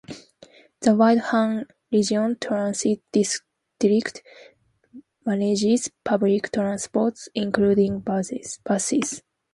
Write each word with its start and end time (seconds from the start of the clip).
The 0.79 0.95
Windham 0.95 1.65
Region 1.91 2.35
Transit 2.41 3.03
District 3.11 4.23
manages 5.27 5.91
public 6.03 6.51
transport, 6.51 7.19
including 7.35 7.99
buses. 7.99 9.21